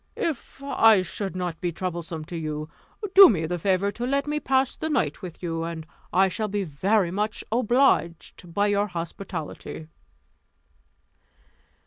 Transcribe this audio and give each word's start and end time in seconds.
If 0.17 0.63
I 0.63 1.03
should 1.03 1.35
not 1.35 1.61
be 1.61 1.71
troublesome 1.71 2.25
to 2.25 2.35
you, 2.35 2.69
do 3.13 3.29
me 3.29 3.45
the 3.45 3.59
favour 3.59 3.91
to 3.91 4.07
let 4.07 4.25
me 4.25 4.39
pass 4.39 4.75
the 4.75 4.89
night 4.89 5.21
with 5.21 5.43
you, 5.43 5.63
and 5.63 5.85
I 6.11 6.27
shall 6.27 6.47
be 6.47 6.63
very 6.63 7.11
much 7.11 7.43
obliged 7.51 8.51
by 8.51 8.65
your 8.65 8.87
hospitality." 8.87 9.89